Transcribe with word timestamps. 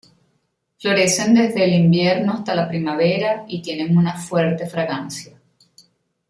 Florecen 0.79 1.35
desde 1.35 1.63
el 1.63 1.73
invierno 1.75 2.33
hasta 2.33 2.55
la 2.55 2.67
primavera 2.67 3.45
y 3.47 3.61
tienen 3.61 3.95
una 3.95 4.15
fuerte 4.15 4.65
fragancia. 4.65 5.37